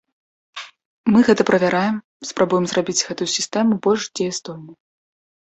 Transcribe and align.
Мы 1.15 1.19
гэта 1.27 1.45
правяраем, 1.49 1.99
спрабуем 2.31 2.65
зрабіць 2.73 2.97
гэтую 3.07 3.29
сістэму 3.35 3.79
больш 3.87 4.03
дзеяздольнай. 4.15 4.77